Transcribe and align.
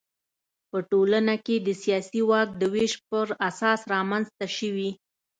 په 0.69 0.77
ټولنه 0.89 1.35
کې 1.45 1.55
د 1.67 1.69
سیاسي 1.83 2.21
واک 2.29 2.49
د 2.61 2.63
وېش 2.73 2.93
پر 3.09 3.27
اساس 3.49 3.79
رامنځته 3.93 4.45
شوي. 4.57 4.91